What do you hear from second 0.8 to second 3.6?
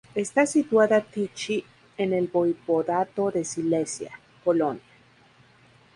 Tychy, en el Voivodato de